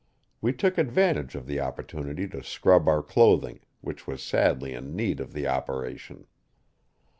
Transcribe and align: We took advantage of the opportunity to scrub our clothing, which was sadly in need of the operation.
We 0.41 0.51
took 0.51 0.79
advantage 0.79 1.35
of 1.35 1.45
the 1.45 1.59
opportunity 1.59 2.27
to 2.29 2.41
scrub 2.43 2.87
our 2.87 3.03
clothing, 3.03 3.59
which 3.81 4.07
was 4.07 4.23
sadly 4.23 4.73
in 4.73 4.95
need 4.95 5.19
of 5.19 5.31
the 5.31 5.45
operation. 5.47 6.25